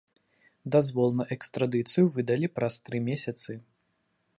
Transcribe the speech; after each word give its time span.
Дазвол 0.75 1.11
на 1.19 1.27
экстрадыцыю 1.37 2.05
выдалі 2.19 2.47
праз 2.59 2.73
тры 2.89 2.97
месяцы. 3.13 3.51